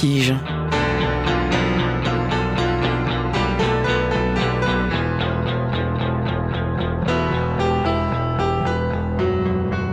[0.00, 0.30] Vertige.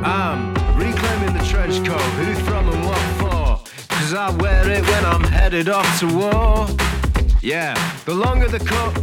[0.05, 1.99] I'm reclaiming the trench coat.
[1.99, 3.95] Who from and what for?
[3.95, 6.67] Cause I wear it when I'm headed off to war.
[7.41, 8.93] Yeah, the longer the cut,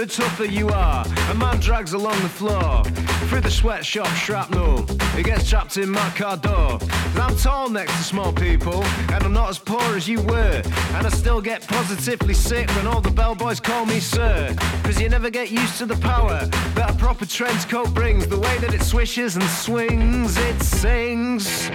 [0.00, 1.04] the tougher you are.
[1.30, 2.82] A man drags along the floor
[3.28, 4.86] through the sweatshop shrapnel.
[5.14, 6.78] He gets trapped in my car door.
[7.16, 10.62] I'm tall next to small people, and I'm not as poor as you were.
[10.94, 14.56] And I still get positively sick when all the bellboys call me sir.
[14.84, 18.26] Cause you never get used to the power that a proper trench coat brings.
[18.26, 21.70] The way that it swishes and swings, it sings.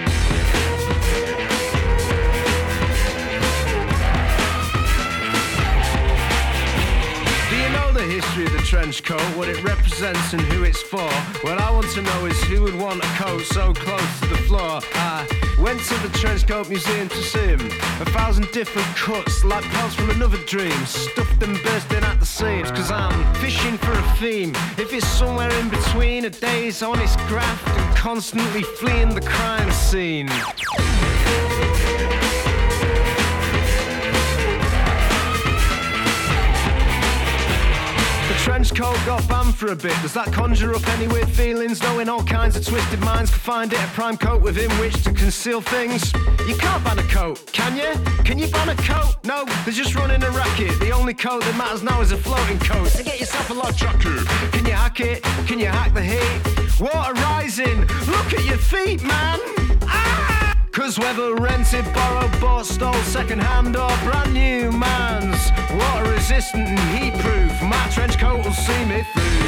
[8.20, 11.10] History of the trench coat, what it represents and who it's for.
[11.42, 14.38] What I want to know is who would want a coat so close to the
[14.48, 14.80] floor.
[14.94, 15.26] I
[15.60, 17.60] went to the trench coat museum to see him.
[18.00, 20.86] A thousand different cuts, like parts from another dream.
[20.86, 24.52] Stuffed and bursting at the seams, cause I'm fishing for a theme.
[24.78, 30.30] If it's somewhere in between a day's honest graft and constantly fleeing the crime scene.
[38.76, 39.96] Coat got banned for a bit.
[40.02, 41.82] Does that conjure up any weird feelings?
[41.82, 45.12] Knowing all kinds of twisted minds could find it a prime coat within which to
[45.14, 46.12] conceal things.
[46.46, 47.94] You can't ban a coat, can you?
[48.24, 49.16] Can you ban a coat?
[49.24, 50.78] No, they're just running a racket.
[50.78, 52.88] The only coat that matters now is a floating coat.
[52.88, 54.26] So get yourself a log jacket.
[54.52, 55.22] Can you hack it?
[55.48, 56.78] Can you hack the heat?
[56.78, 57.80] Water rising.
[57.80, 59.38] Look at your feet, man.
[59.84, 60.05] Ah!
[60.76, 66.78] Cause whether rented, borrowed, bought, stole, second hand or brand new man's Water resistant and
[66.98, 69.45] heat proof, my trench coat will see me through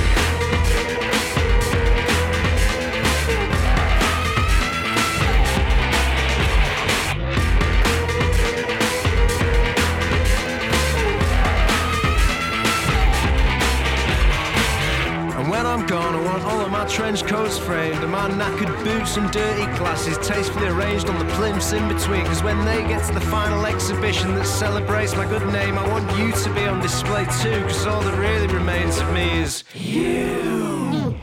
[16.45, 21.09] all of my trench coats framed And my knackered boots and dirty glasses Tastefully arranged
[21.09, 22.25] on the plimps in between.
[22.27, 26.05] Cause when they get to the final exhibition That celebrates my good name I want
[26.19, 31.15] you to be on display too Cause all that really remains of me is You.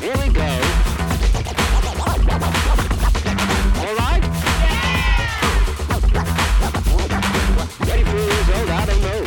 [0.00, 0.50] Here we go.
[3.84, 4.24] Alright?
[7.86, 9.17] Ready for years old, oh, I don't know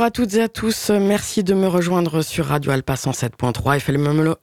[0.00, 3.76] Bonjour à toutes et à tous, merci de me rejoindre sur Radio Alpa 107.3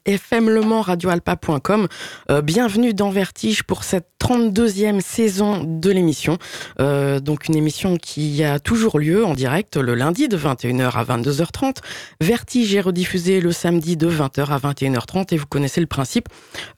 [0.06, 1.88] FM Le Mans, radioalpa.com.
[2.30, 6.38] Euh, bienvenue dans Vertige pour cette 32e saison de l'émission.
[6.80, 11.04] Euh, donc une émission qui a toujours lieu en direct le lundi de 21h à
[11.04, 11.78] 22h30.
[12.22, 16.28] Vertige est rediffusé le samedi de 20h à 21h30 et vous connaissez le principe.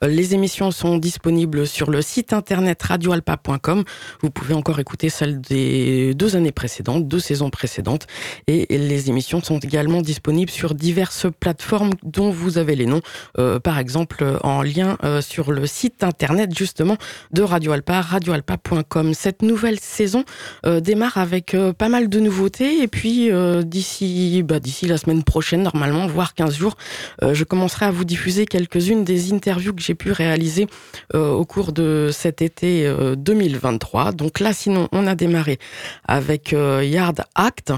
[0.03, 3.83] Euh, les émissions sont disponibles sur le site internet radioalpa.com.
[4.21, 8.07] Vous pouvez encore écouter celles des deux années précédentes, deux saisons précédentes.
[8.47, 13.01] Et les émissions sont également disponibles sur diverses plateformes dont vous avez les noms,
[13.37, 16.97] euh, par exemple en lien euh, sur le site internet justement
[17.31, 19.13] de Radio Alpa, radioalpa.com.
[19.13, 20.23] Cette nouvelle saison
[20.65, 23.29] euh, démarre avec pas mal de nouveautés et puis
[23.63, 26.75] d'ici bah, d'ici la semaine prochaine normalement, voire 15 jours,
[27.21, 30.67] je commencerai à vous diffuser quelques-unes des interviews que j'ai pu réaliser
[31.13, 34.11] au cours de cet été 2023.
[34.11, 35.59] Donc là sinon on a démarré
[36.07, 37.73] avec Yard Act,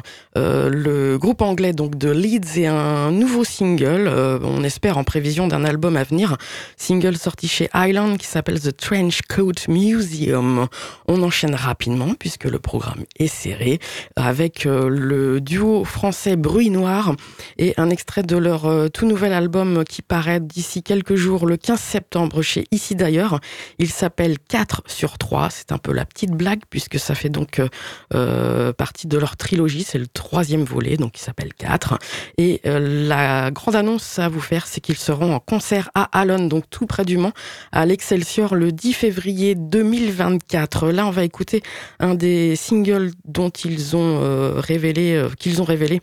[1.17, 4.07] groupe anglais donc de Leeds et un nouveau single,
[4.43, 6.37] on espère en prévision d'un album à venir,
[6.77, 10.67] single sorti chez Island qui s'appelle The Trench Coat Museum.
[11.07, 13.79] On enchaîne rapidement puisque le programme est serré
[14.15, 17.15] avec le duo français Bruit Noir
[17.57, 21.79] et un extrait de leur tout nouvel album qui paraît d'ici quelques jours le 15
[21.79, 23.39] septembre chez Ici d'ailleurs.
[23.79, 25.49] Il s'appelle 4 sur 3.
[25.49, 27.67] C'est un peu la petite blague puisque ça fait donc euh,
[28.13, 29.83] euh, partie de leur trilogie.
[29.83, 30.63] C'est le troisième
[30.97, 32.00] donc il s'appelle 4.
[32.38, 36.47] Et euh, la grande annonce à vous faire, c'est qu'ils seront en concert à Alon,
[36.47, 37.33] donc tout près du Mans,
[37.71, 40.91] à l'Excelsior le 10 février 2024.
[40.91, 41.62] Là, on va écouter
[42.00, 46.01] un des singles dont ils ont révélé, qu'ils ont révélé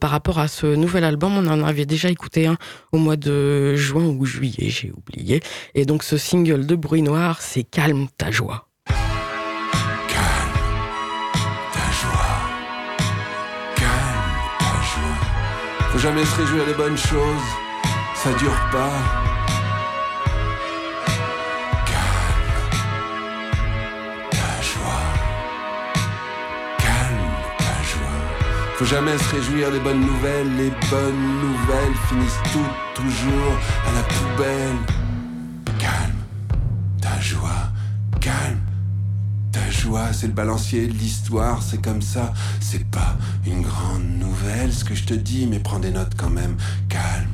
[0.00, 1.36] par rapport à ce nouvel album.
[1.36, 2.56] On en avait déjà écouté un
[2.92, 5.40] au mois de juin ou juillet, j'ai oublié.
[5.74, 8.71] Et donc ce single de Bruit Noir, c'est Calme ta joie.
[15.92, 17.48] Faut jamais se réjouir des bonnes choses,
[18.14, 18.98] ça dure pas.
[21.86, 22.70] Calme
[24.30, 25.06] ta joie.
[26.78, 28.20] Calme ta joie.
[28.76, 34.02] Faut jamais se réjouir des bonnes nouvelles, les bonnes nouvelles finissent toutes toujours à la
[34.02, 34.92] poubelle
[37.22, 37.70] joie,
[38.20, 38.71] calme.
[39.52, 42.32] Ta joie, c'est le balancier de l'histoire, c'est comme ça.
[42.60, 43.16] C'est pas
[43.46, 46.56] une grande nouvelle ce que je te dis, mais prends des notes quand même.
[46.88, 47.28] Calme.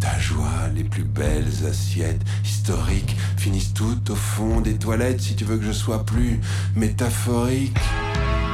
[0.00, 5.44] Ta joie, les plus belles assiettes historiques finissent toutes au fond des toilettes si tu
[5.44, 6.40] veux que je sois plus
[6.74, 7.78] métaphorique.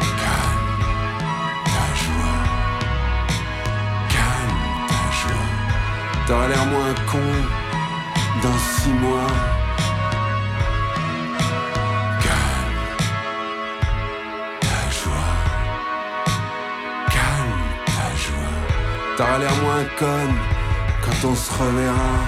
[0.01, 0.85] Calme.
[1.65, 2.43] Ta joie.
[4.11, 6.27] Calme ta joie.
[6.27, 7.33] T'auras l'air moins con
[8.43, 9.66] dans six mois.
[19.17, 20.35] T'auras l'air moins conne
[21.03, 22.19] quand on se reverra.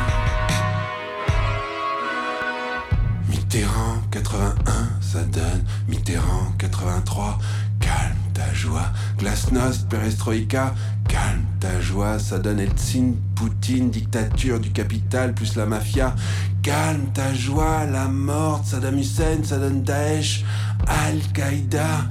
[3.29, 4.55] Mitterrand 81,
[5.03, 7.39] ça donne Mitterrand 83.
[7.79, 8.91] Calme ta joie.
[9.19, 10.75] Glasnost, perestroïka.
[11.09, 16.15] Calme ta joie, ça donne Eltsine, Poutine, dictature du capital plus la mafia.
[16.63, 20.43] Calme ta joie, la mort, Saddam Hussein, ça donne Daesh,
[20.87, 22.09] Al-Qaïda.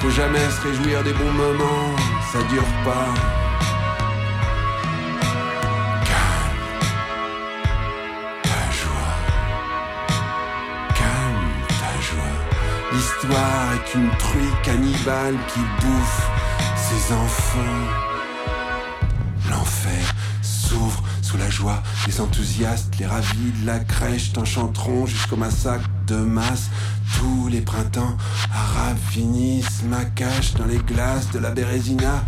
[0.00, 1.96] Faut jamais se réjouir des bons moments,
[2.32, 3.12] ça dure pas.
[6.04, 6.68] Calme
[8.44, 9.16] ta joie.
[10.94, 12.36] Calme ta joie.
[12.92, 16.30] L'histoire est une truie cannibale qui bouffe
[16.76, 17.84] ses enfants.
[19.50, 21.82] L'enfer s'ouvre sous la joie.
[22.06, 26.70] Les enthousiastes, les ravis de la crèche t'enchanteront jusqu'au massacre de masse.
[27.18, 28.16] Tous les printemps
[28.54, 32.24] arabes finissent ma cache dans les glaces de la Bérésina.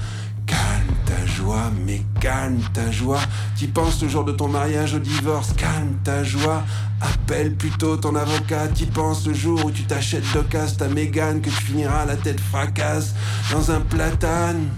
[0.47, 3.21] Calme ta joie, mais calme ta joie.
[3.57, 6.65] Tu penses le jour de ton mariage au divorce, calme ta joie.
[7.01, 8.69] Appelle plutôt ton avocat.
[8.69, 12.41] Tu penses le jour où tu t'achètes d'occasion ta Mégane que tu finiras la tête
[12.41, 13.15] fracasse
[13.53, 14.69] dans un platane.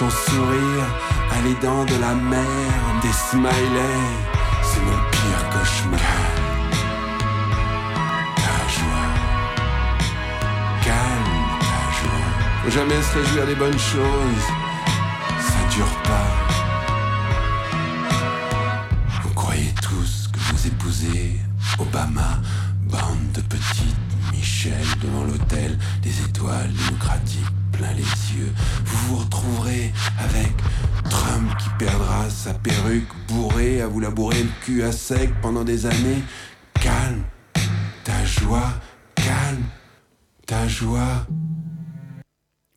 [0.00, 1.09] ton sourire
[1.44, 4.16] les dents de la mer, des smileys,
[4.62, 6.00] c'est mon pire cauchemar.
[8.36, 9.10] Ta joie,
[10.84, 12.30] calme ta joie.
[12.64, 14.46] Faut jamais se réjouir des bonnes choses,
[15.40, 16.32] ça dure pas.
[19.22, 21.40] Vous croyez tous que vous épousez
[21.78, 22.40] Obama,
[22.86, 23.96] bande de petites
[24.32, 28.02] Michel devant l'hôtel des étoiles démocratiques plein les
[28.36, 28.52] yeux.
[28.84, 30.52] Vous vous retrouverez avec
[31.08, 35.86] Trump qui perdra sa perruque bourrée à vous labourer le cul à sec pendant des
[35.86, 36.22] années.
[36.74, 37.22] Calme,
[38.04, 38.72] ta joie,
[39.14, 39.64] calme,
[40.46, 41.26] ta joie.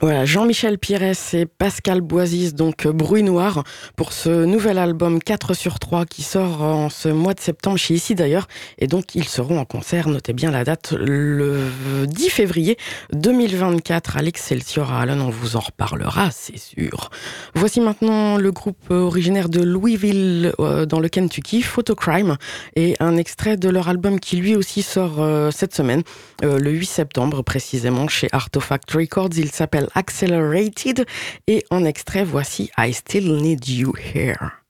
[0.03, 3.63] Voilà, Jean-Michel Pires et Pascal Boisis, donc euh, Bruit Noir,
[3.95, 7.93] pour ce nouvel album 4 sur 3 qui sort en ce mois de septembre chez
[7.93, 8.49] Ici d'ailleurs.
[8.79, 11.69] Et donc, ils seront en concert, notez bien la date, le
[12.05, 12.77] 10 février
[13.13, 15.21] 2024 à l'Excelsior à Allen.
[15.21, 17.09] On vous en reparlera, c'est sûr.
[17.55, 22.35] Voici maintenant le groupe originaire de Louisville, euh, dans le Kentucky, Photocrime,
[22.75, 26.03] et un extrait de leur album qui lui aussi sort euh, cette semaine,
[26.41, 29.29] le 8 septembre précisément, chez Artifact Records.
[29.37, 31.05] Il s'appelle Accelerated
[31.47, 34.62] et en extrait voici I Still Need You Here.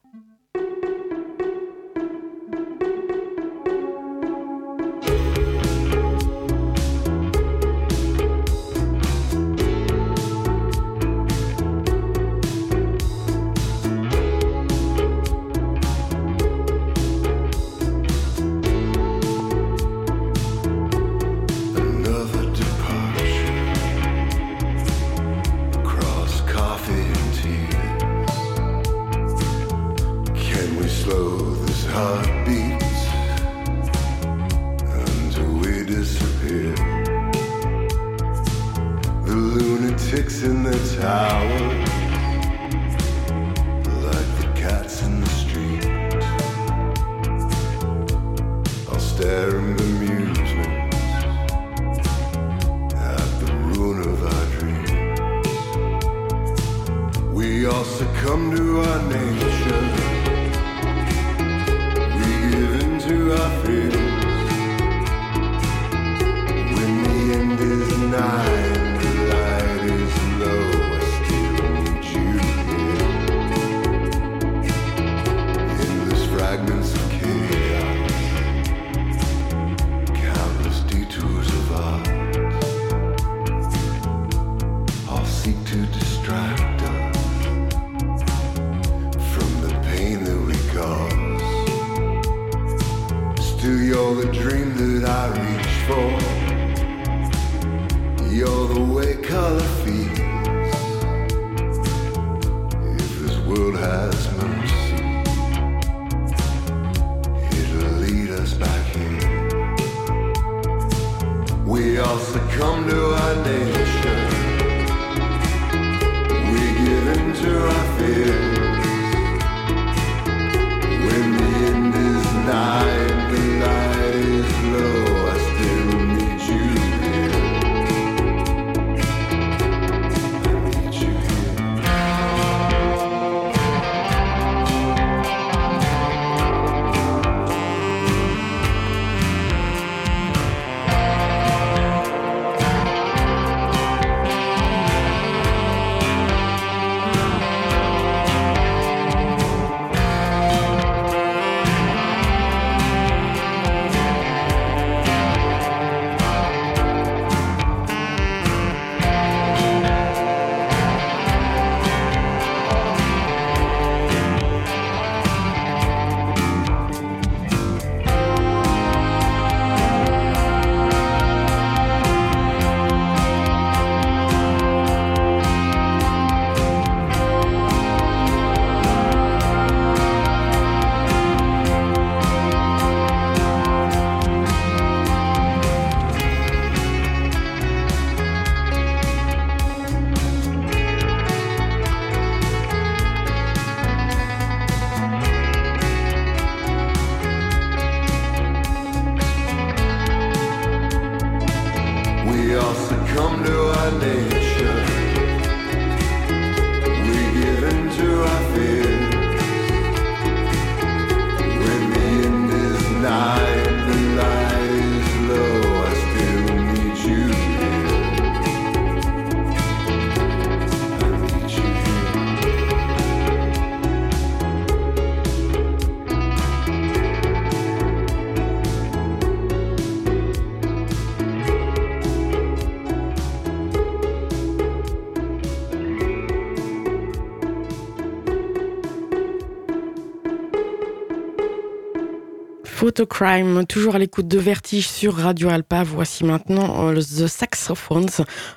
[242.83, 245.83] Photocrime, toujours à l'écoute de Vertige sur Radio Alpa.
[245.83, 248.09] Voici maintenant euh, The Saxophones.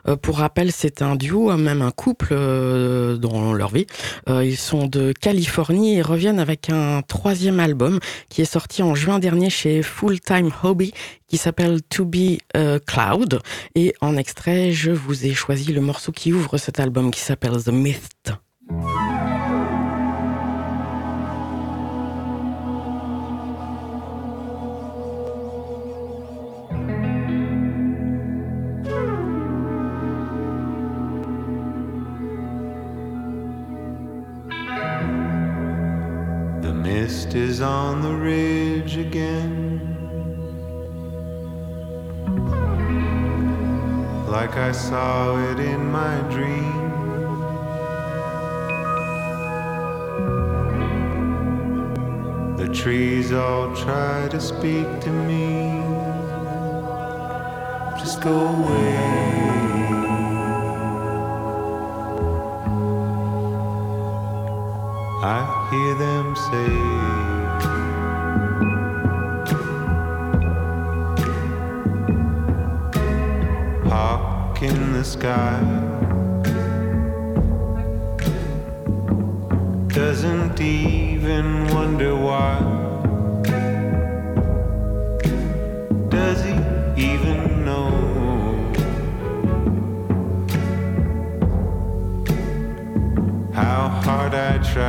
[0.09, 3.87] Euh, pour rappel, c'est un duo, euh, même un couple euh, dans leur vie.
[4.27, 9.21] Ils sont de Californie et reviennent avec un troisième album qui est sorti en juin
[9.21, 10.93] dernier chez Full Time Hobby
[11.29, 13.39] qui s'appelle To Be a Cloud.
[13.77, 17.63] Et en extrait, je vous ai choisi le morceau qui ouvre cet album qui s'appelle
[17.63, 18.33] The Myth.
[36.87, 40.07] Mist is on the ridge again.
[44.29, 46.79] Like I saw it in my dream.
[52.57, 55.83] The trees all try to speak to me.
[58.01, 59.96] Just go away.
[65.29, 66.71] I hear them say,
[73.91, 75.59] Hawk in the sky
[79.89, 82.86] doesn't even wonder why.
[94.77, 94.83] The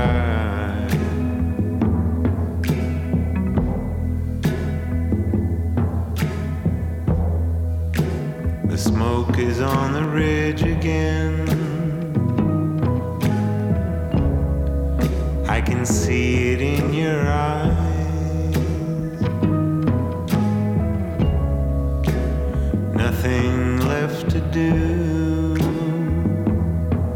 [8.76, 11.48] smoke is on the ridge again.
[15.48, 18.58] I can see it in your eyes.
[22.94, 25.56] Nothing left to do.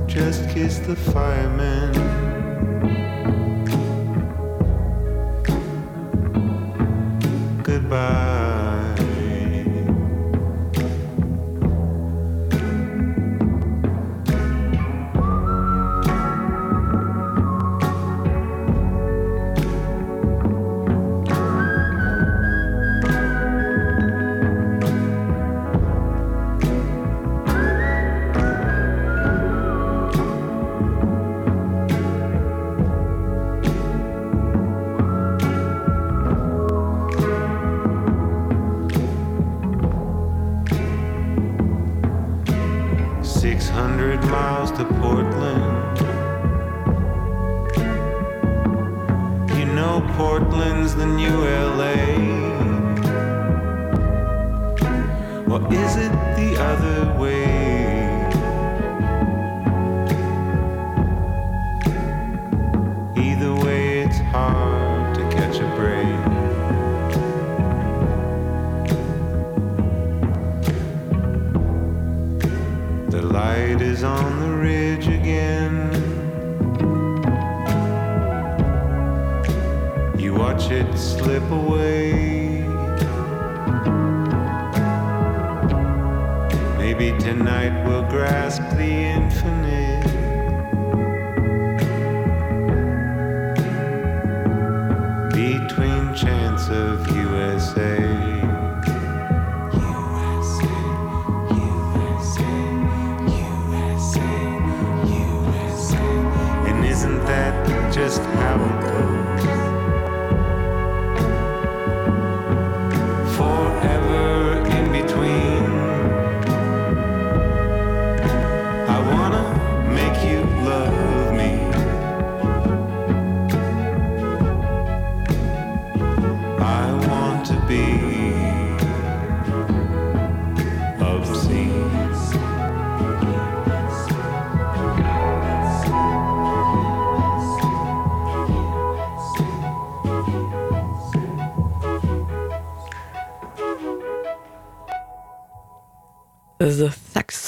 [0.07, 2.30] Just kiss the fireman.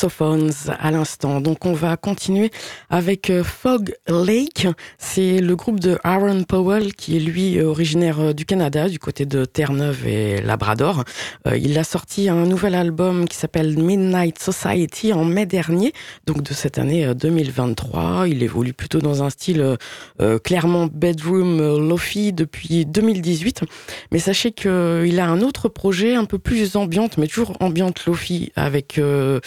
[0.03, 1.39] Saxophones à l'instant.
[1.39, 2.51] Donc on va continuer
[2.89, 4.67] avec euh, Fog Lake.
[4.97, 9.25] C'est le groupe de Aaron Powell qui est lui originaire euh, du Canada, du côté
[9.25, 11.05] de Terre-Neuve et Labrador.
[11.47, 15.93] Euh, il a sorti un nouvel album qui s'appelle Midnight Society en mai dernier,
[16.25, 18.27] donc de cette année euh, 2023.
[18.27, 19.77] Il évolue plutôt dans un style
[20.43, 23.61] clairement bedroom lofi depuis 2018.
[24.11, 28.51] Mais sachez qu'il a un autre projet un peu plus ambiante, mais toujours ambiante lofi
[28.55, 29.39] avec euh,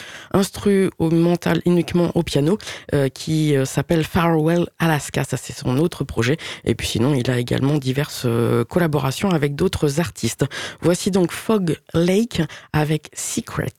[0.47, 2.57] instru au mental uniquement au piano,
[2.95, 5.25] euh, qui euh, s'appelle Farewell Alaska.
[5.25, 6.37] Ça, c'est son autre projet.
[6.65, 10.45] Et puis sinon, il a également diverses euh, collaborations avec d'autres artistes.
[10.81, 13.73] Voici donc Fog Lake avec Secret.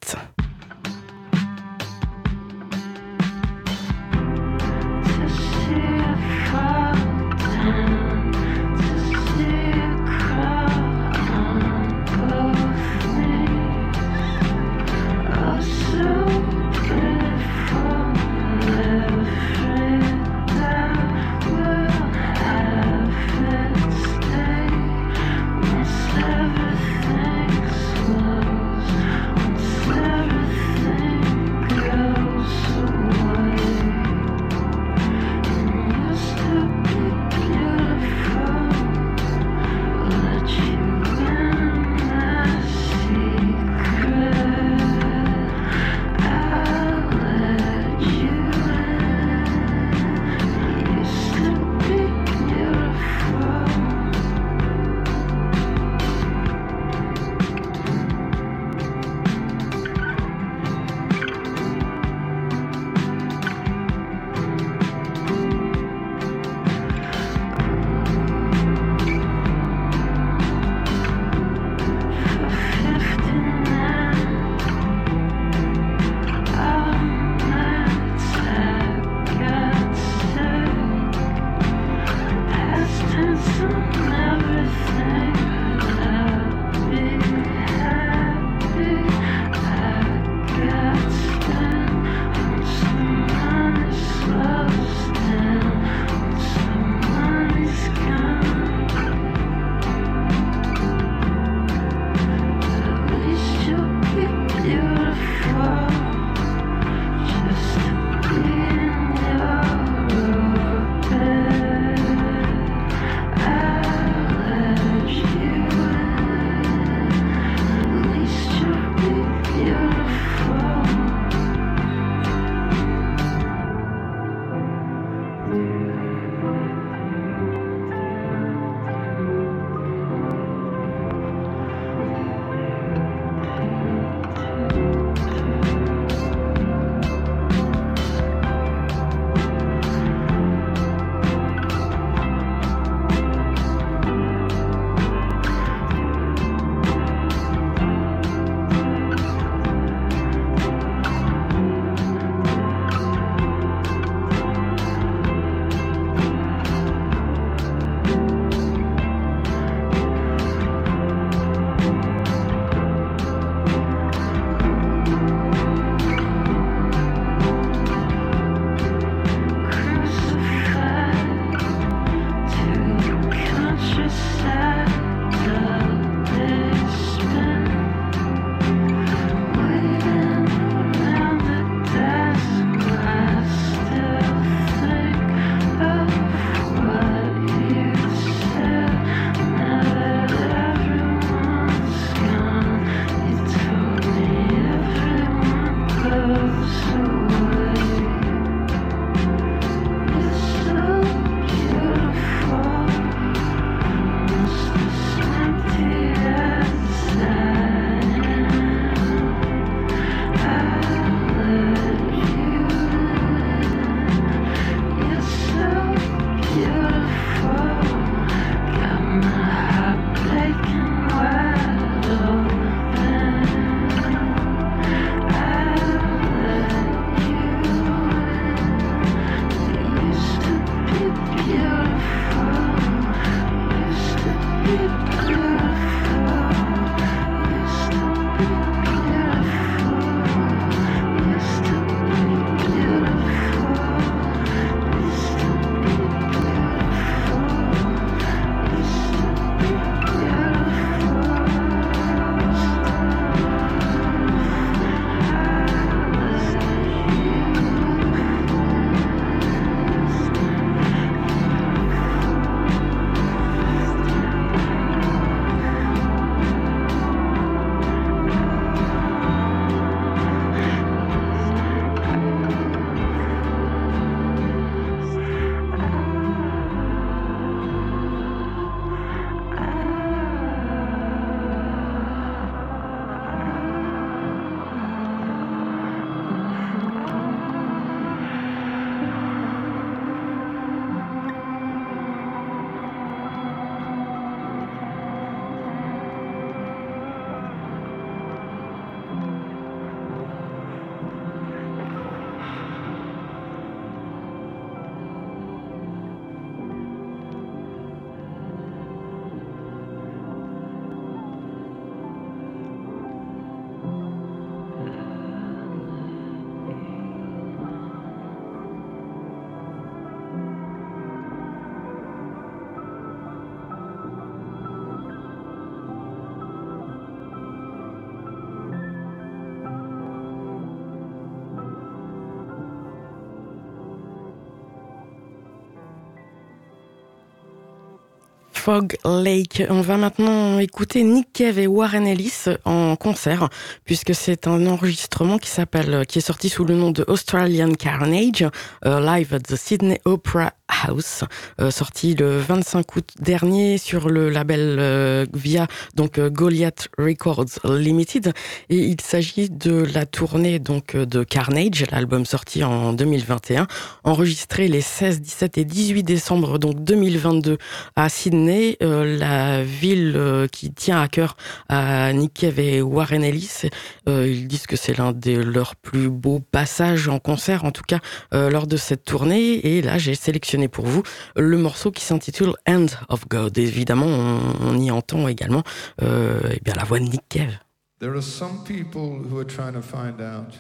[338.68, 339.64] Fog Lake.
[339.70, 343.48] On va maintenant écouter Nick Cave et Warren Ellis en concert,
[343.86, 348.46] puisque c'est un enregistrement qui s'appelle, qui est sorti sous le nom de Australian Carnage,
[348.84, 351.24] euh, live at the Sydney Opera House,
[351.62, 357.60] euh, sorti le 25 août dernier sur le label euh, via donc euh, Goliath Records
[357.64, 358.34] Limited.
[358.70, 363.68] Et il s'agit de la tournée donc de Carnage, l'album sorti en 2021,
[364.04, 367.58] enregistré les 16, 17 et 18 décembre donc 2022
[367.96, 371.38] à Sydney, la ville qui tient à cœur
[371.70, 373.62] à Nick Cave et Warren Ellis.
[374.08, 378.00] ils disent que c'est l'un de leurs plus beaux passages en concert, en tout cas
[378.32, 379.66] lors de cette tournée.
[379.66, 381.04] Et là, j'ai sélectionné pour vous
[381.36, 383.56] le morceau qui s'intitule End of God.
[383.58, 385.64] évidemment, on, y entend également
[386.02, 387.58] euh, eh bien, la voix de Nick Cave.
[388.00, 390.56] There are some people who are trying to find out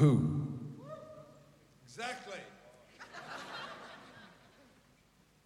[0.00, 0.20] who.
[1.84, 2.38] Exactly.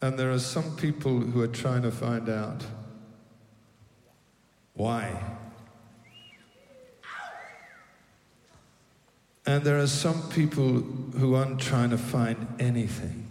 [0.03, 2.63] And there are some people who are trying to find out
[4.75, 5.11] why.
[9.47, 10.81] And there are some people
[11.19, 13.26] who aren't trying to find anything.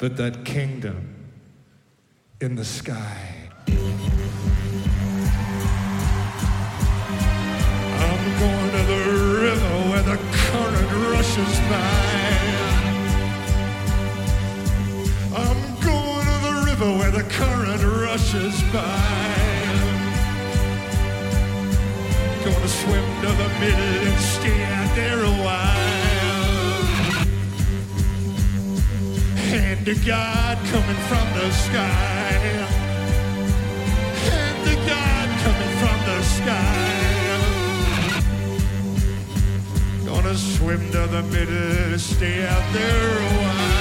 [0.00, 1.14] but that kingdom
[2.40, 3.36] in the sky.
[3.68, 3.76] I'm
[8.40, 9.02] going to the
[9.42, 12.38] river where the current rushes by.
[15.36, 19.36] I'm going to the river where the current rushes by.
[22.42, 25.89] Going to swim to the middle and stay out there a while.
[29.80, 32.32] Hand to God coming from the sky.
[34.28, 36.84] Hand to God coming from the sky.
[40.04, 43.80] Gonna swim to the middle, stay out there a while.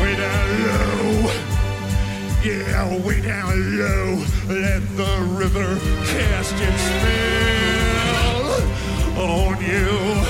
[0.00, 1.30] Way down low,
[2.42, 4.24] yeah, way down low.
[4.48, 8.62] Let the river cast its spell
[9.20, 10.24] on you.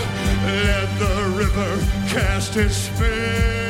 [0.46, 3.65] Let the river cast its spell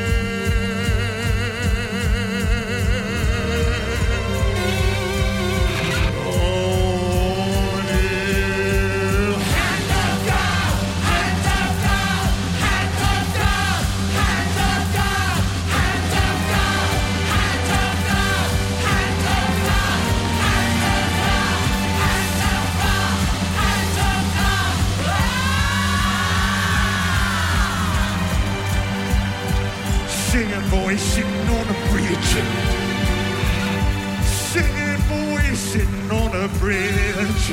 [34.25, 37.47] Singing boy sitting on a bridge.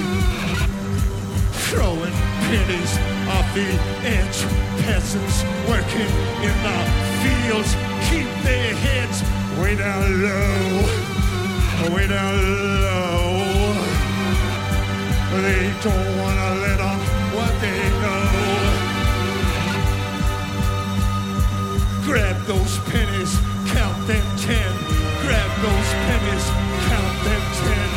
[1.69, 2.17] Throwing
[2.47, 2.93] pennies
[3.29, 3.69] off the
[4.05, 4.39] edge.
[4.85, 6.13] Peasants working
[6.49, 6.79] in the
[7.23, 7.75] fields.
[8.09, 9.23] Keep their heads
[9.59, 11.95] way down low.
[11.95, 12.37] Way down
[12.83, 13.15] low.
[15.43, 16.99] They don't want to let on
[17.35, 18.75] what they know.
[22.05, 23.33] Grab those pennies,
[23.75, 24.73] count them ten.
[25.23, 26.47] Grab those pennies,
[26.89, 27.89] count them ten.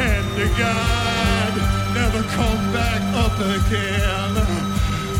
[0.00, 1.52] Hand to God,
[1.94, 4.32] never come back up again.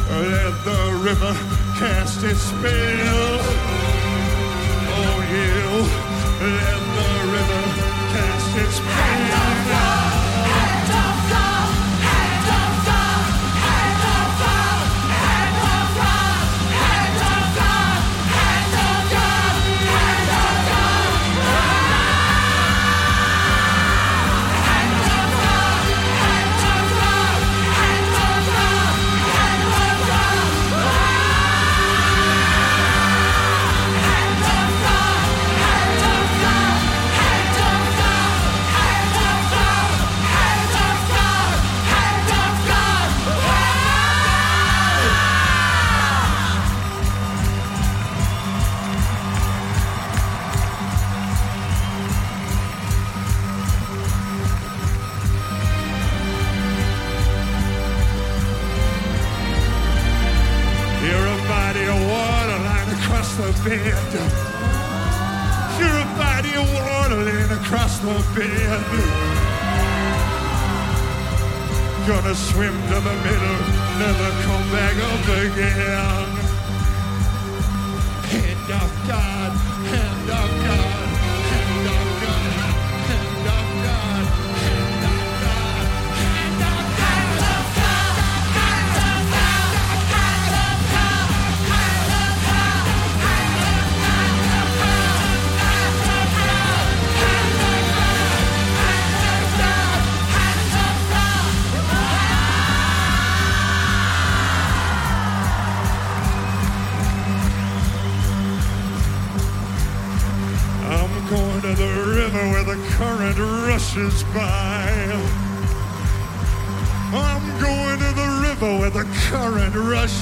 [0.09, 1.35] Let the river
[1.79, 3.41] cast its spell
[5.05, 5.53] on you.
[5.55, 5.66] Let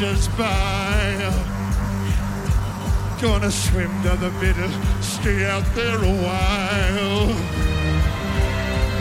[0.05, 1.33] rushes by.
[3.21, 7.27] Gonna swim to the middle, stay out there a while.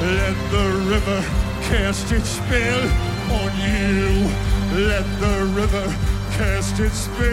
[0.01, 1.21] Let the river
[1.63, 2.83] cast its spell
[3.39, 4.29] on you.
[4.87, 5.85] Let the river
[6.37, 7.32] cast its spell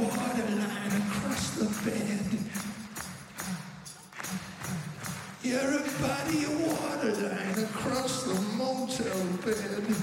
[0.00, 2.38] water lying across the bed.
[5.42, 9.99] You're a body of water line across the motel bed.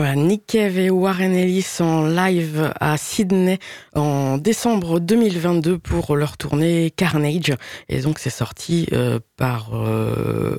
[0.00, 3.58] Voilà, Nick Cave et Warren Ellis en live à Sydney
[3.94, 7.54] en décembre 2022 pour leur tournée Carnage.
[7.90, 10.56] Et donc c'est sorti euh, par euh,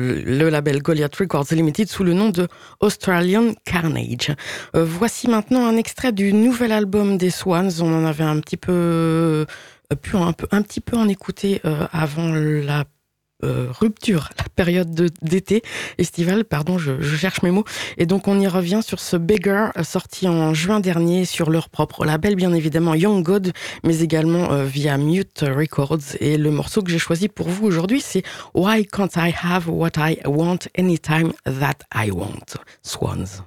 [0.00, 2.48] le label Goliath Records Limited sous le nom de
[2.80, 4.34] Australian Carnage.
[4.74, 7.82] Euh, voici maintenant un extrait du nouvel album des Swans.
[7.82, 9.44] On en avait un petit peu
[10.00, 11.60] pu un, un petit peu en écouter
[11.92, 12.86] avant la
[13.44, 15.62] euh, rupture, la période de- d'été
[15.98, 17.64] estivale, pardon, je, je cherche mes mots.
[17.96, 21.68] Et donc on y revient sur ce Beggar euh, sorti en juin dernier sur leur
[21.70, 23.52] propre label, bien évidemment Young God,
[23.84, 26.16] mais également euh, via Mute Records.
[26.20, 28.22] Et le morceau que j'ai choisi pour vous aujourd'hui, c'est
[28.54, 32.56] Why Can't I Have What I Want Anytime That I Want?
[32.82, 33.42] Swans.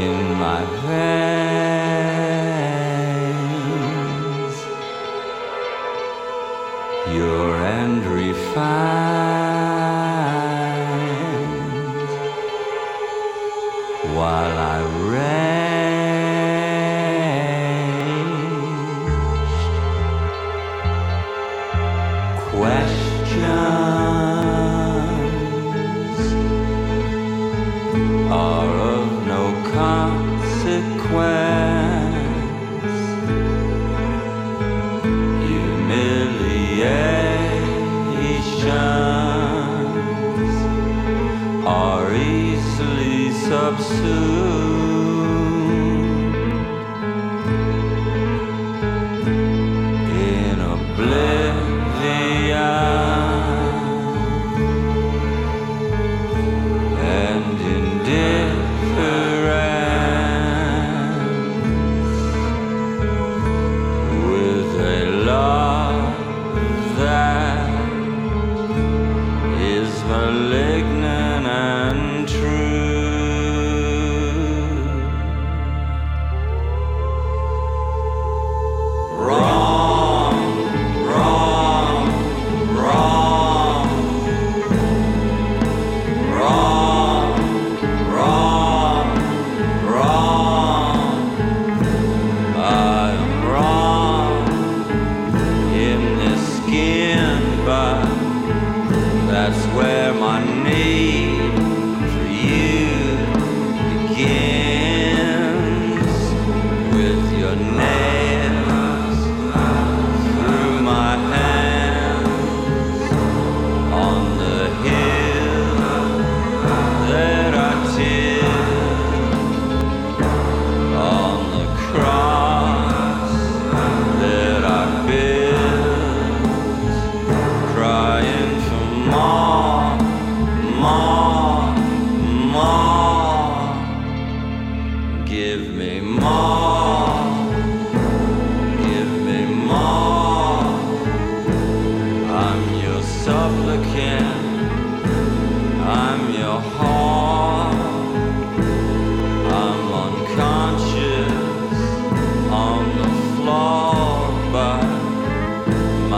[0.00, 1.23] In my veins,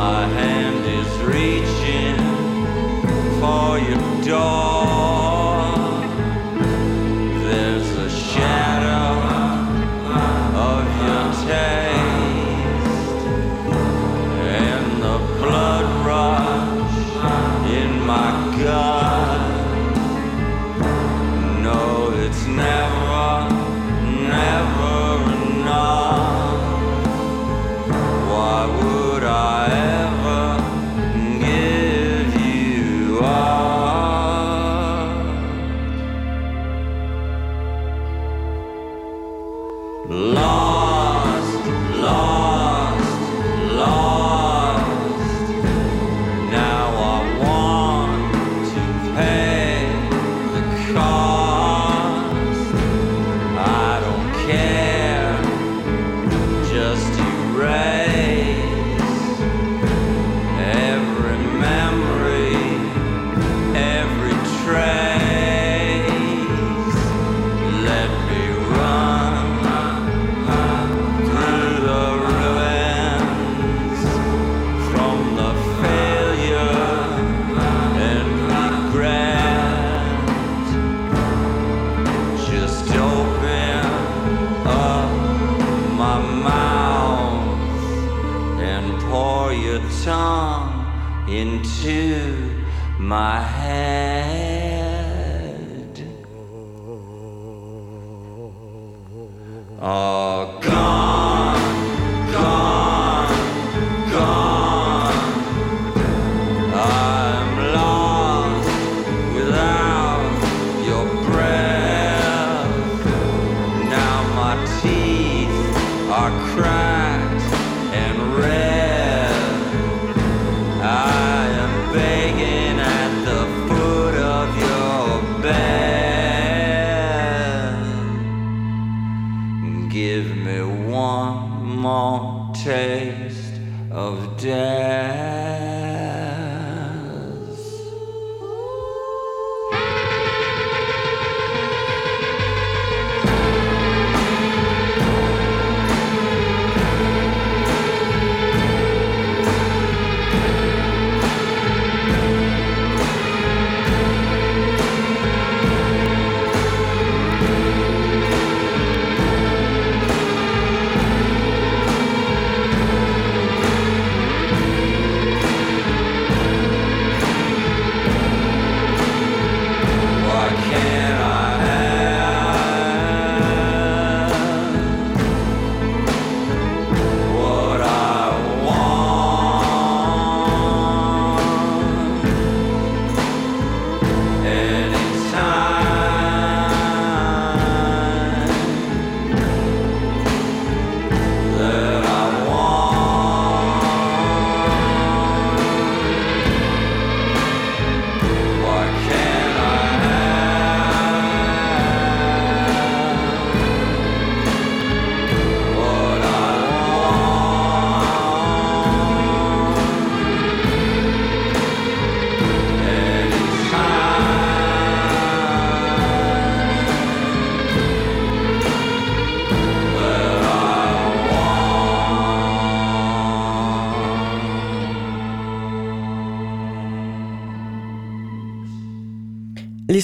[0.08, 2.16] My hand is reaching
[3.40, 4.75] for your door.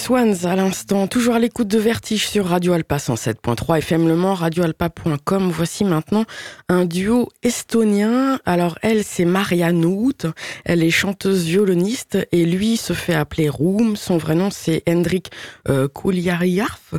[0.02, 4.34] Swans à l'instant, toujours à l'écoute de Vertige sur Radio Alpa 107.3 FM Le Mans,
[4.34, 5.48] radioalpa.com.
[5.52, 6.24] Voici maintenant
[6.68, 8.40] un duo estonien.
[8.44, 10.26] Alors elle, c'est Marianne Hout.
[10.64, 13.94] Elle est chanteuse violoniste et lui se fait appeler Room.
[13.94, 15.30] Son vrai nom, c'est Hendrik
[15.68, 16.94] euh, Kuljariarf.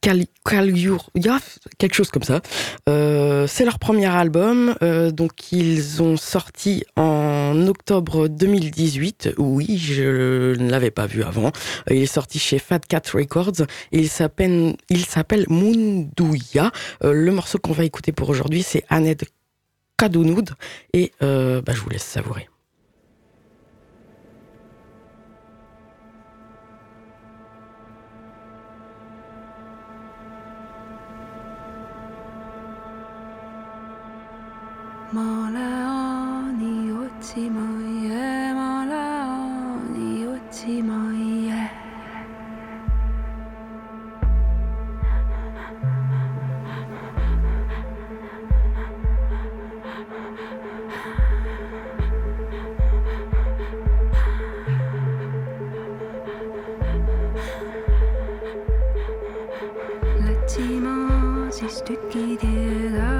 [0.00, 2.40] Kaljurjaf, quelque chose comme ça.
[2.88, 9.34] Euh, c'est leur premier album, euh, donc ils ont sorti en octobre 2018.
[9.38, 11.48] Oui, je ne l'avais pas vu avant.
[11.90, 16.70] Euh, Il est sorti chez Fat Cat Records il s'appelle, il s'appelle Mundouya.
[17.02, 19.24] Le morceau qu'on va écouter pour aujourd'hui, c'est Annette
[19.96, 20.50] Kadounoud
[20.92, 22.48] et bah, je vous laisse savourer.
[35.12, 37.66] ma läani otsima,
[38.58, 40.98] ma läani otsima.
[60.24, 60.96] Lätsima
[61.50, 63.17] siis tükitee taha.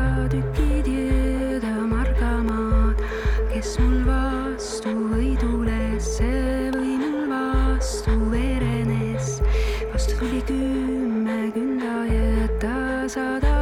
[10.47, 13.58] kümme künda jätta sada.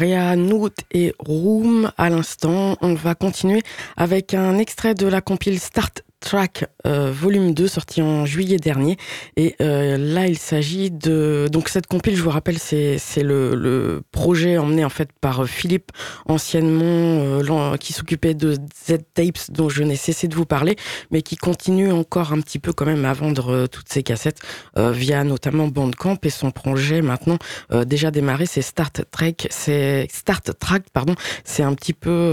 [0.00, 2.78] Maria Noot et Room à l'instant.
[2.80, 3.60] On va continuer
[3.98, 8.96] avec un extrait de la compile Start Track euh, volume 2 sorti en juillet dernier
[9.36, 14.02] et euh, là il s'agit de donc cette compile je vous rappelle c'est le, le
[14.12, 15.90] projet emmené en fait par euh, Philippe
[16.26, 20.76] anciennement euh, qui s'occupait de Z Tapes dont je n'ai cessé de vous parler
[21.10, 24.40] mais qui continue encore un petit peu quand même à vendre euh, toutes ces cassettes
[24.76, 27.38] via notamment Bandcamp et son projet maintenant
[27.86, 31.14] déjà démarré c'est Start Track c'est Start Track pardon
[31.44, 32.32] c'est un petit peu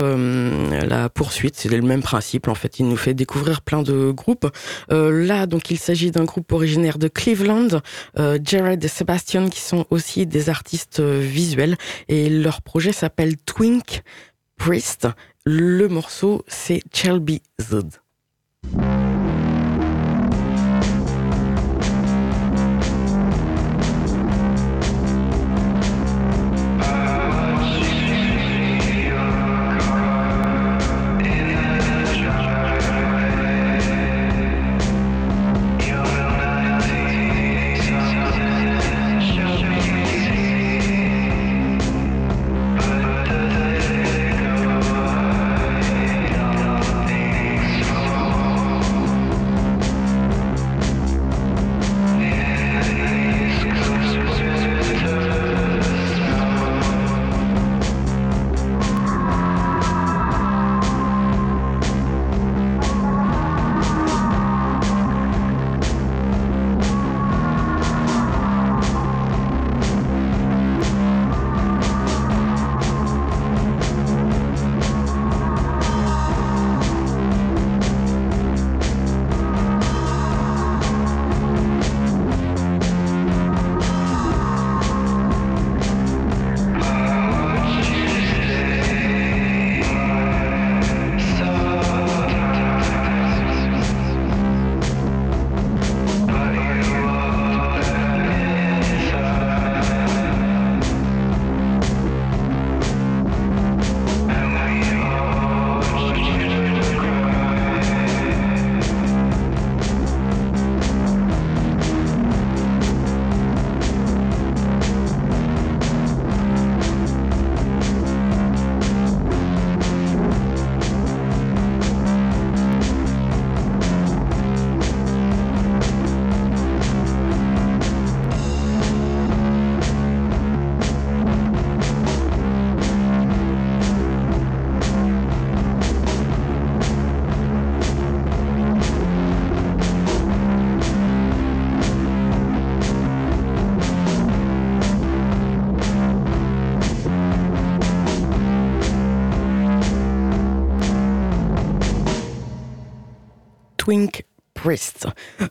[0.87, 2.79] la poursuite, c'est le même principe en fait.
[2.79, 4.36] Il nous fait découvrir plein de groupes.
[4.91, 7.81] Euh, là, donc, il s'agit d'un groupe originaire de Cleveland,
[8.17, 11.77] euh, Jared et Sebastian, qui sont aussi des artistes euh, visuels,
[12.07, 14.03] et leur projet s'appelle Twink
[14.57, 15.07] Priest.
[15.45, 17.91] Le morceau, c'est Shelby Zod.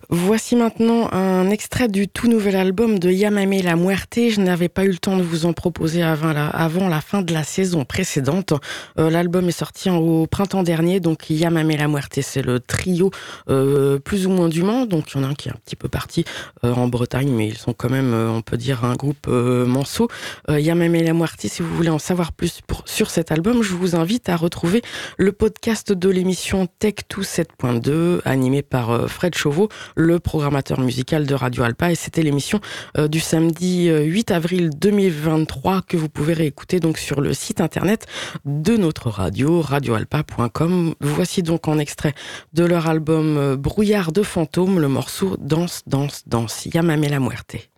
[0.08, 4.18] Voici maintenant un extrait du tout nouvel album de Yamame La Muerte.
[4.30, 7.44] Je n'avais pas eu le temps de vous en proposer avant la, fin de la
[7.44, 8.54] saison précédente.
[8.98, 13.10] Euh, L'album est sorti au printemps dernier, donc Yamame La Muerte, c'est le trio
[13.48, 14.86] euh, plus ou moins du Mans.
[14.86, 16.24] Donc il y en a un qui est un petit peu parti
[16.64, 20.08] euh, en Bretagne, mais ils sont quand même, on peut dire, un groupe manceau.
[20.48, 24.28] Yamame La Muerte, si vous voulez en savoir plus sur cet album, je vous invite
[24.28, 24.82] à retrouver
[25.18, 31.34] le podcast de l'émission Tech 2 7.2, animé par Fred Chauveau, le programmateur musical de
[31.34, 31.92] Radio Alpa.
[31.92, 32.60] Et c'était l'émission
[32.98, 37.60] euh, du samedi euh, 8 avril 2023 que vous pouvez réécouter donc sur le site
[37.60, 38.06] internet
[38.44, 40.94] de notre radio, radioalpa.com.
[41.00, 42.14] Voici donc en extrait
[42.52, 47.75] de leur album euh, Brouillard de fantômes, le morceau Danse, danse, danse, Yamame la muerte.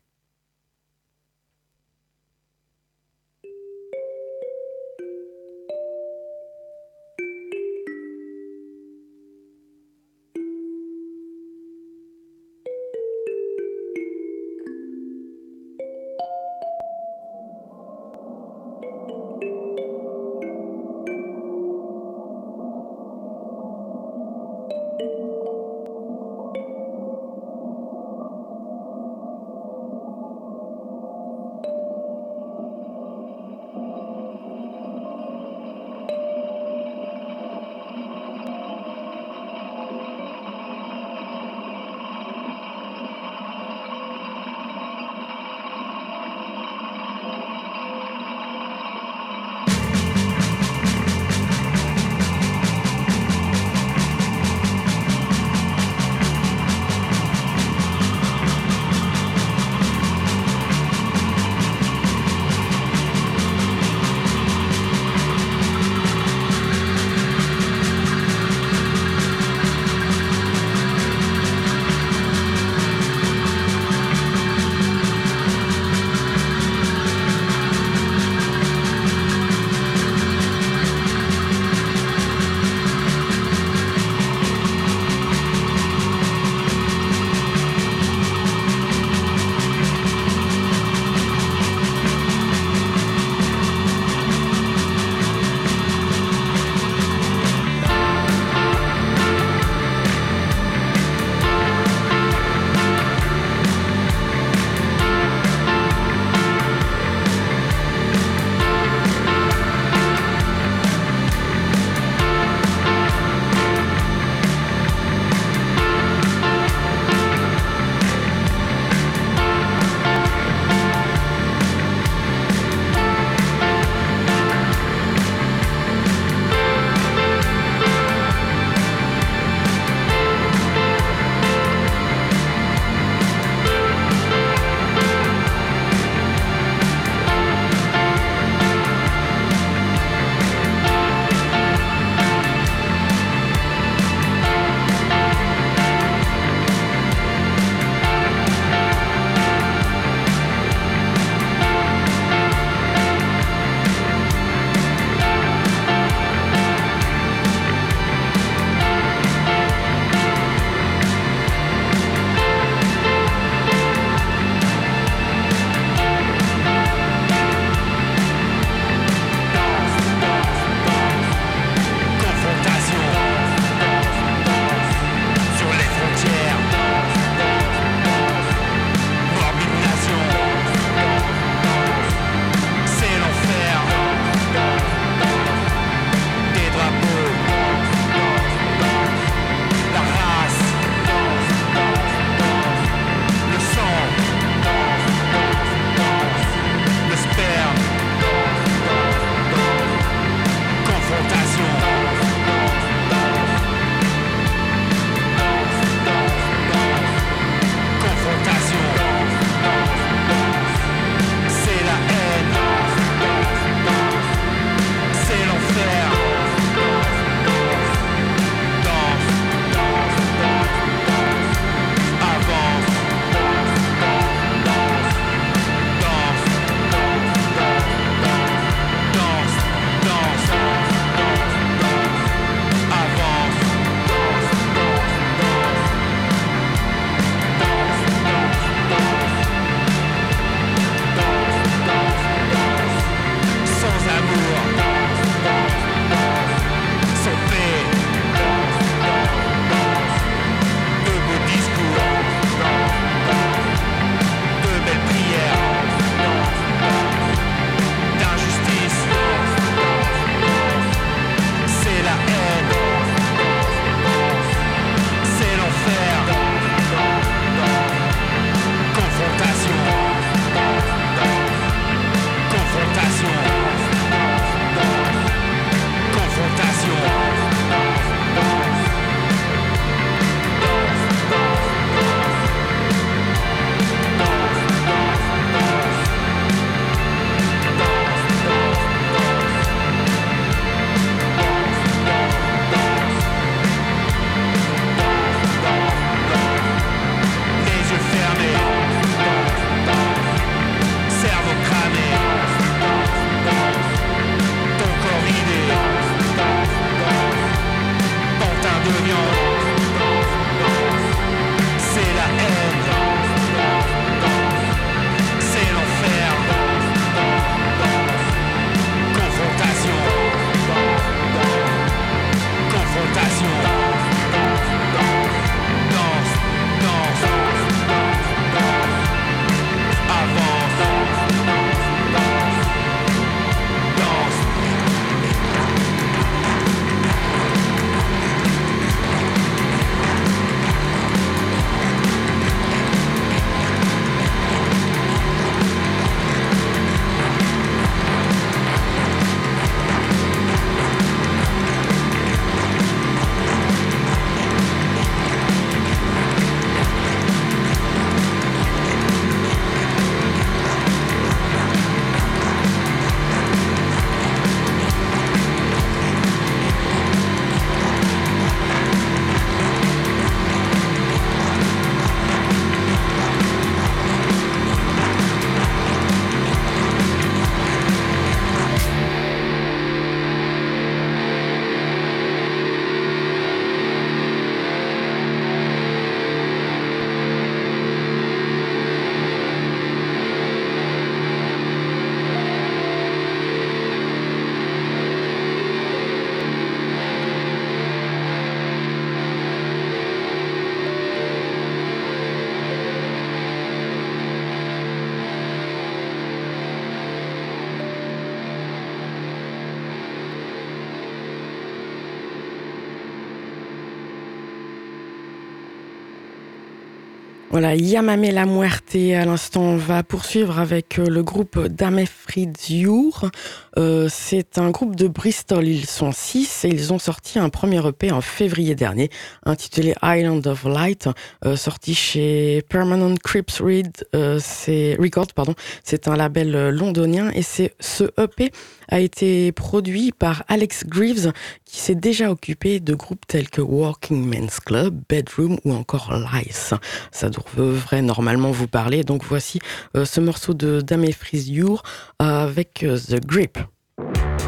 [417.61, 418.95] Voilà, Yamame la Muerte.
[418.95, 423.33] À l'instant, on va poursuivre avec euh, le groupe Dame Fridziour.
[423.79, 425.67] Euh, c'est un groupe de Bristol.
[425.67, 429.11] Ils sont six et ils ont sorti un premier EP en février dernier,
[429.45, 431.09] intitulé Island of Light,
[431.45, 435.55] euh, sorti chez Permanent Crips Read, euh, c'est Records, pardon.
[435.85, 438.51] C'est un label euh, londonien et c'est ce EP
[438.89, 441.33] a été produit par Alex Greaves,
[441.65, 446.75] qui s'est déjà occupé de groupes tels que Walking Men's Club, Bedroom ou encore Lice.
[447.13, 449.05] Ça devrait normalement vous parler.
[449.05, 449.61] Donc voici
[449.97, 451.83] euh, ce morceau de Dame Frisiour
[452.19, 453.59] avec euh, The Grip.
[453.99, 454.48] Thank you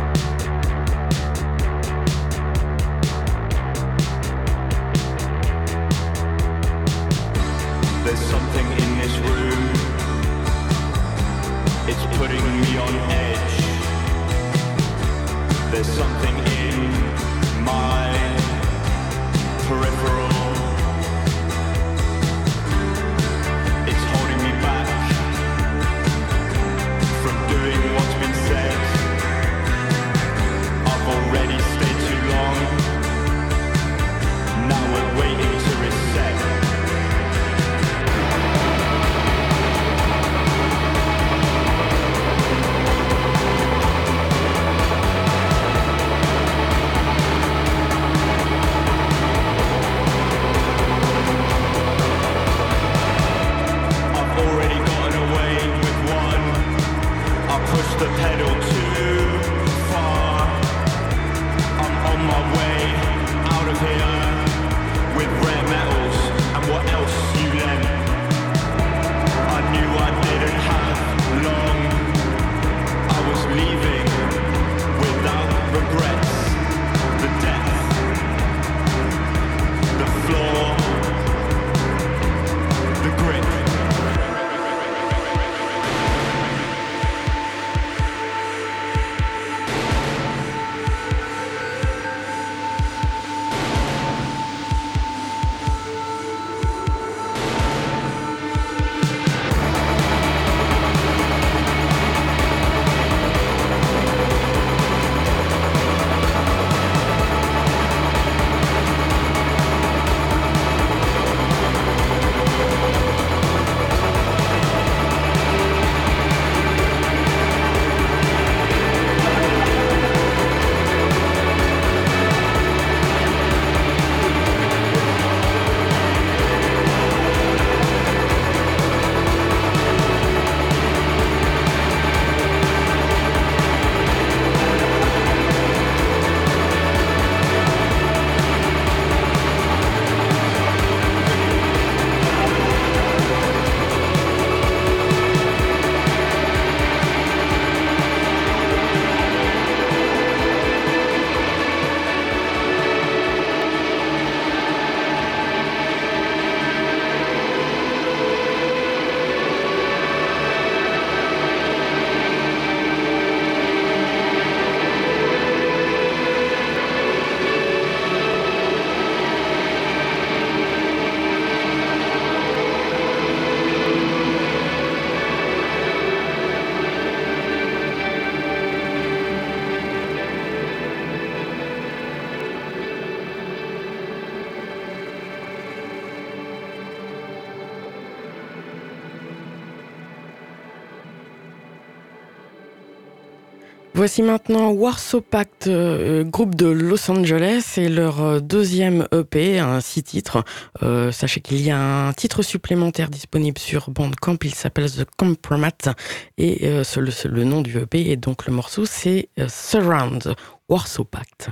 [194.01, 199.83] Voici maintenant Warsaw Pact, euh, groupe de Los Angeles, et leur euh, deuxième EP, un
[199.83, 200.43] six titres.
[200.83, 205.93] Euh, sachez qu'il y a un titre supplémentaire disponible sur Bandcamp, il s'appelle The Compromat,
[206.39, 210.35] et euh, le, nom du EP, et donc le morceau c'est euh, Surround,
[210.71, 211.51] Warsaw Pact.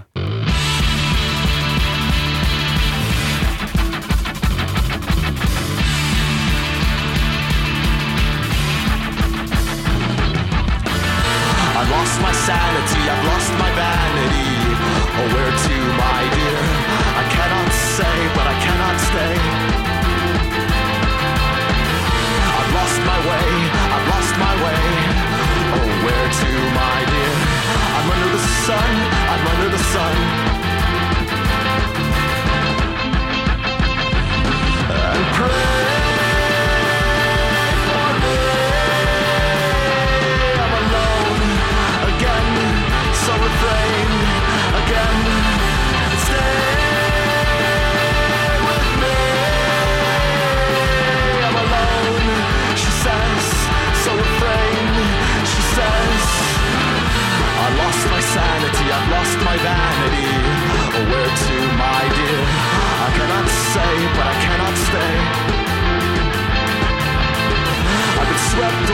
[15.34, 16.60] Where to, my dear?
[17.20, 19.34] I cannot say, but I cannot stay.
[22.56, 23.48] I've lost my way,
[23.94, 24.84] I've lost my way.
[25.76, 26.50] Oh, where to,
[26.82, 27.34] my dear?
[27.96, 28.90] I'm under the sun,
[29.32, 30.27] I'm under the sun.
[68.58, 68.87] swept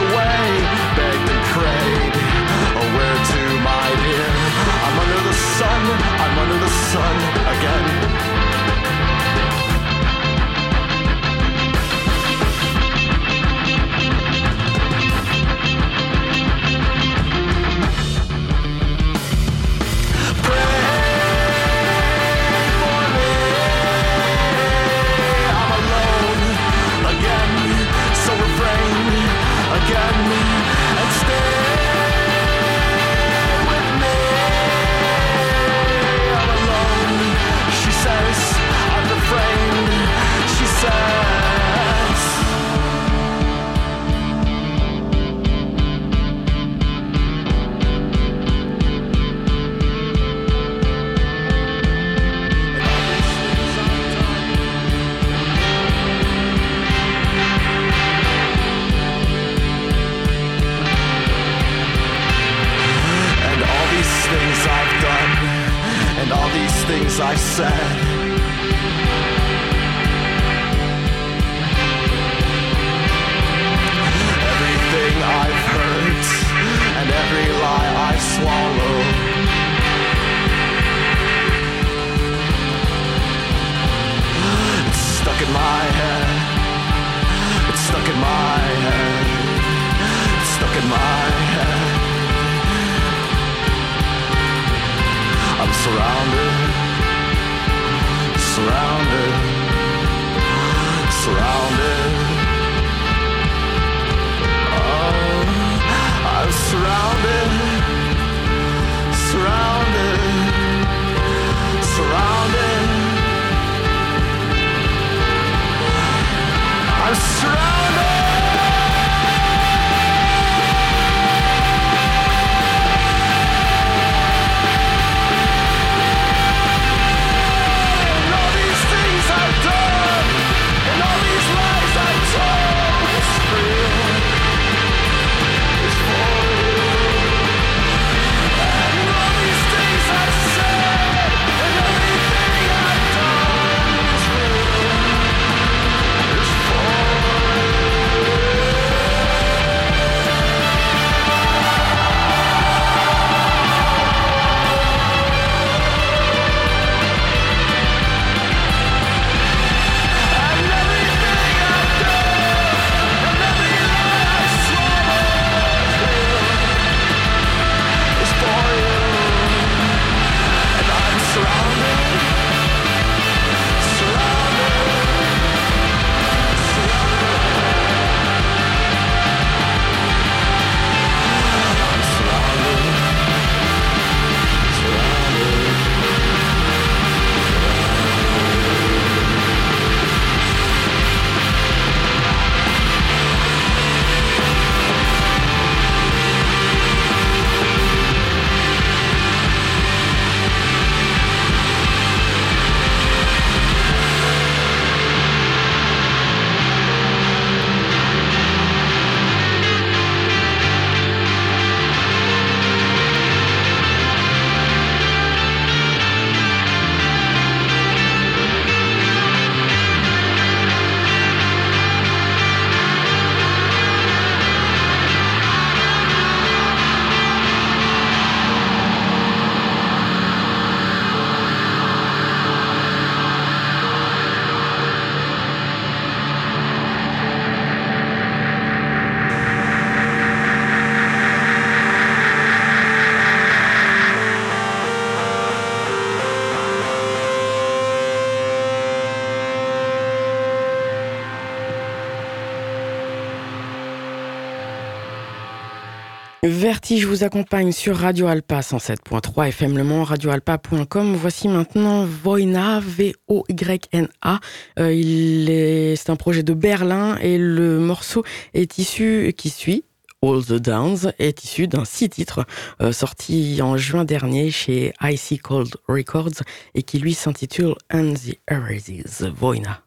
[256.65, 261.15] Vertige vous accompagne sur Radio Alpa 107.3 FM Le Mans, radioalpa.com.
[261.15, 264.39] Voici maintenant Voina, V-O-Y-N-A.
[264.79, 268.23] Euh, c'est un projet de Berlin et le morceau
[268.55, 269.83] est issu, qui suit,
[270.23, 272.47] All the Downs, est issu d'un six titres
[272.81, 276.41] euh, sorti en juin dernier chez Icy Cold Records
[276.73, 279.23] et qui lui s'intitule And the Heresies.
[279.35, 279.84] Voina.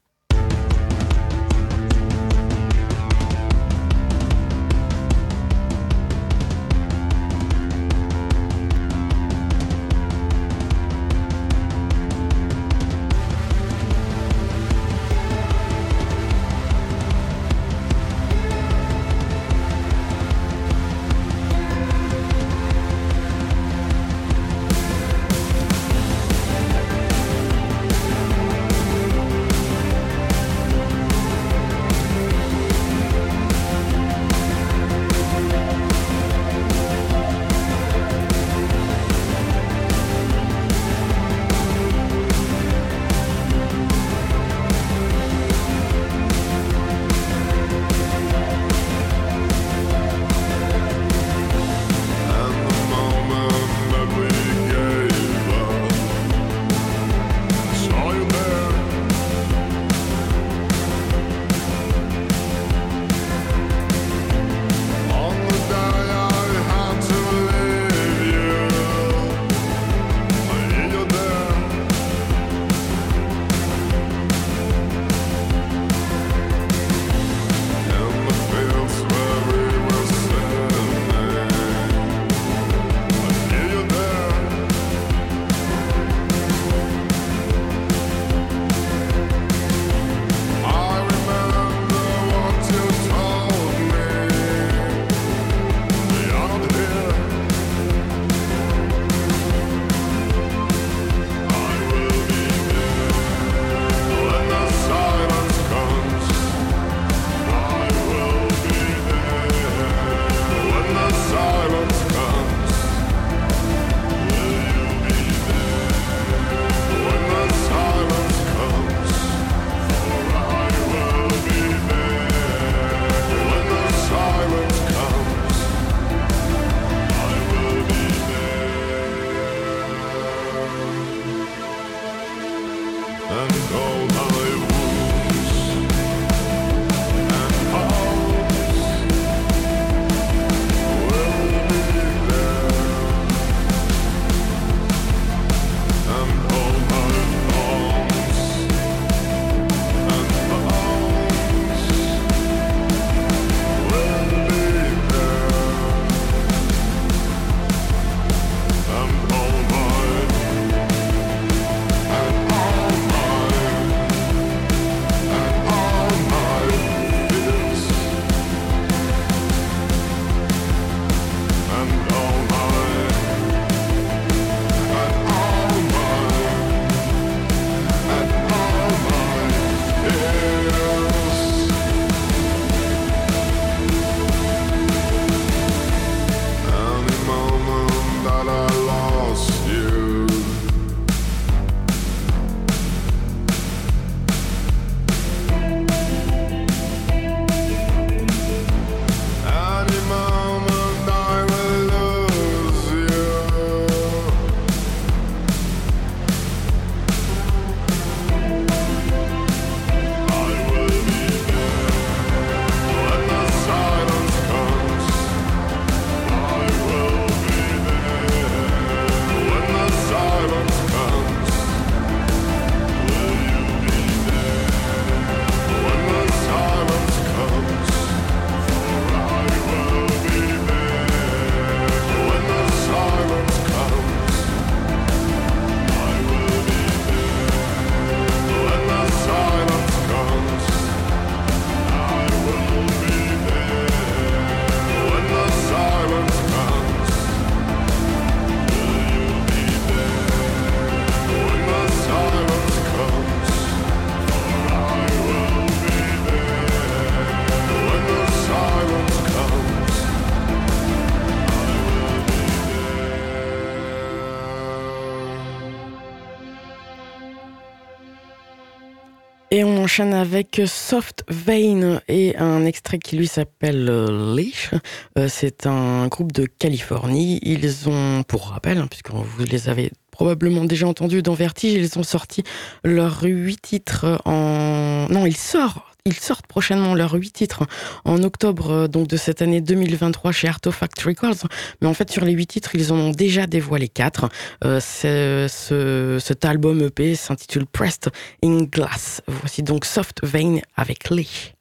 [270.00, 274.70] Avec Soft Vein et un extrait qui lui s'appelle euh, Leash.
[275.18, 277.40] Euh, c'est un groupe de Californie.
[277.42, 281.98] Ils ont, pour rappel, hein, puisque vous les avez probablement déjà entendus dans Vertige, ils
[281.98, 282.44] ont sorti
[282.84, 285.08] leurs huit titres en...
[285.10, 287.64] Non, ils sortent ils sortent prochainement leurs huit titres
[288.04, 291.46] en octobre euh, donc de cette année 2023 chez Artifact Records.
[291.80, 294.28] Mais en fait, sur les huit titres, ils en ont déjà dévoilé quatre.
[294.64, 298.08] Euh, c'est- ce, cet album EP s'intitule Pressed
[298.44, 299.20] in Glass.
[299.28, 301.52] Voici donc Soft Vein avec Lee.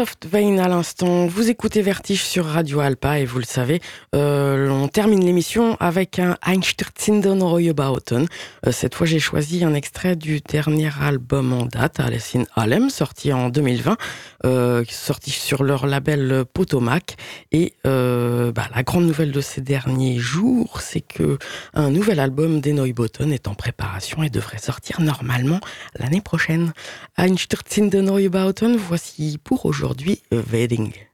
[0.00, 1.26] вопросов Soft Vein à l'instant.
[1.26, 3.80] Vous écoutez Vertige sur Radio Alpa et vous le savez,
[4.14, 8.26] euh, on termine l'émission avec un Einstürzen Reuebauten.
[8.66, 13.32] Euh, cette fois, j'ai choisi un extrait du dernier album en date, Alice in sorti
[13.32, 13.96] en 2020,
[14.44, 17.16] euh, sorti sur leur label Potomac.
[17.52, 21.38] Et euh, bah, la grande nouvelle de ces derniers jours, c'est que
[21.74, 25.60] un nouvel album des Neubotten est en préparation et devrait sortir normalement
[25.98, 26.72] l'année prochaine.
[27.16, 31.09] Einstürzen Neubauten, voici pour aujourd'hui Utvering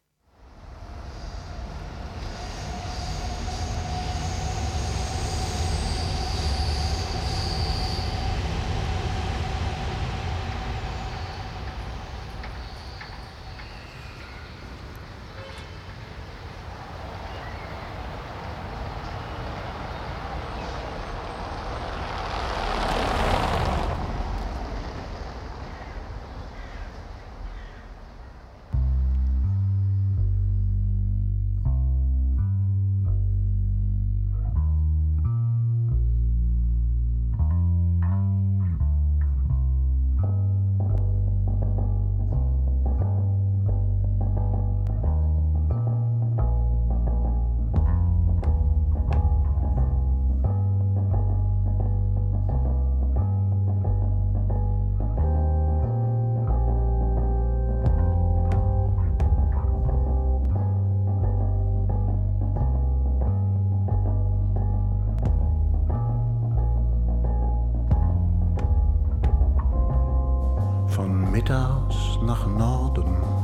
[71.50, 73.35] aus nach Norden.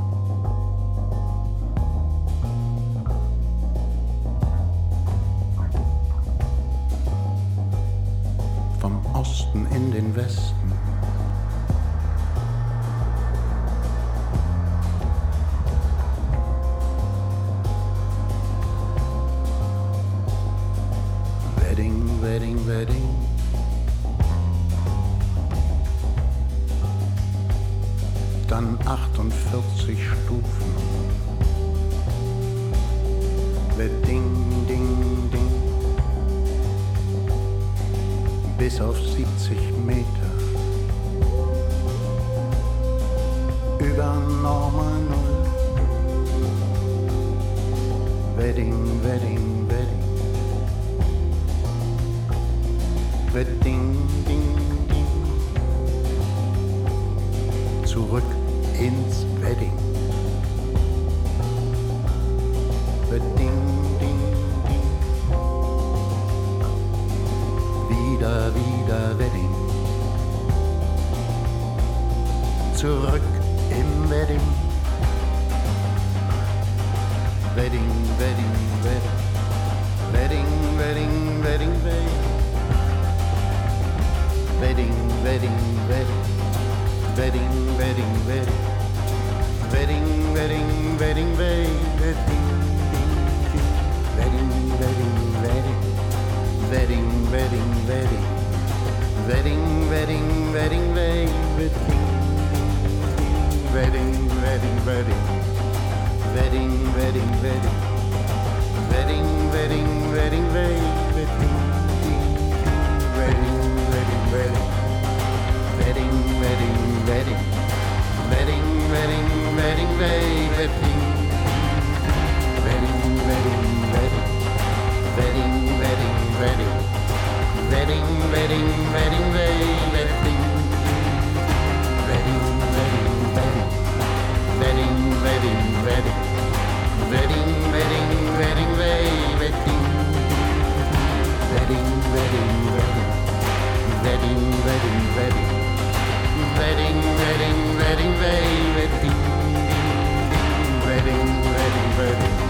[152.03, 152.42] baby.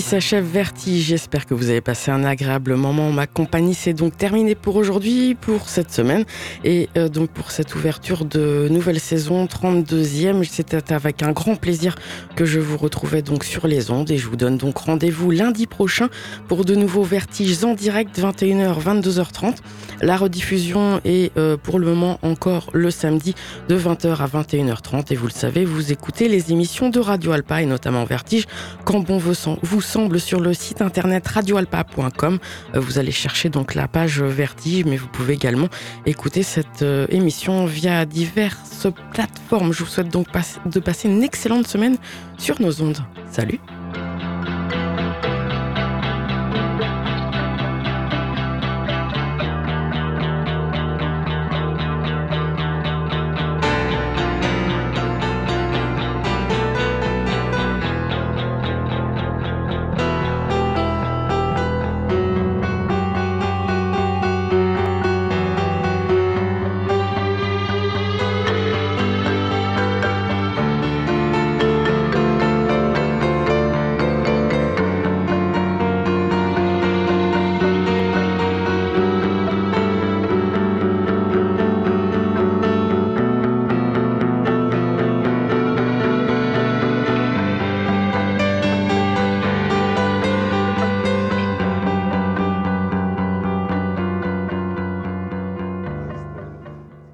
[0.00, 0.44] S'achève
[0.88, 3.10] J'espère que vous avez passé un agréable moment.
[3.10, 6.24] Ma compagnie, c'est donc terminé pour aujourd'hui, pour cette semaine.
[6.62, 11.96] Et euh, donc pour cette ouverture de nouvelle saison, 32e, c'était avec un grand plaisir
[12.36, 14.12] que je vous retrouvais donc sur les ondes.
[14.12, 16.08] Et je vous donne donc rendez-vous lundi prochain
[16.46, 19.56] pour de nouveaux Vertiges en direct, 21h, 22h30.
[20.02, 23.34] La rediffusion est euh, pour le moment encore le samedi
[23.68, 25.12] de 20h à 21h30.
[25.12, 28.46] Et vous le savez, vous écoutez les émissions de Radio Alpa et notamment Vertige
[28.84, 32.38] quand bon vous semble sur le site internet radioalpa.com.
[32.74, 35.68] Euh, vous allez chercher donc la page Vertige, mais vous pouvez également
[36.04, 39.72] écouter cette euh, émission via diverses plateformes.
[39.72, 40.26] Je vous souhaite donc
[40.66, 41.96] de passer une excellente semaine
[42.38, 42.98] sur nos ondes.
[43.30, 43.60] Salut!